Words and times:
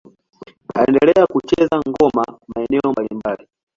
Aliendelea 0.75 1.27
kucheza 1.27 1.75
ngoma 1.87 2.25
maeneo 2.49 2.91
mbalimbali. 2.91 3.47